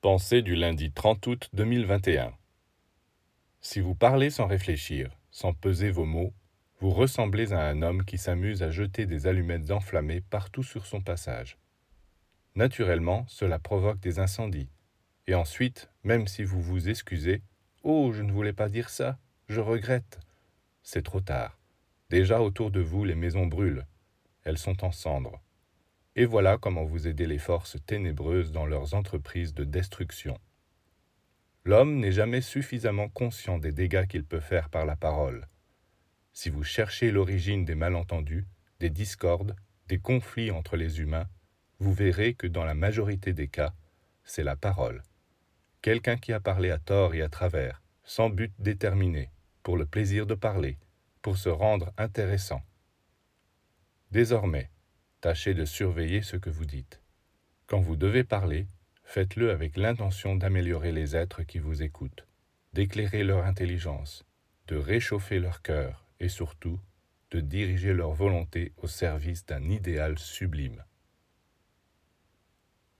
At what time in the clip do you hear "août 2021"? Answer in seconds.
1.26-2.32